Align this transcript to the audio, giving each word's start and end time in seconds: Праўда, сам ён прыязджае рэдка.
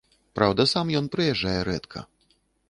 Праўда, 0.37 0.65
сам 0.71 0.89
ён 1.01 1.05
прыязджае 1.17 1.55
рэдка. 1.69 1.99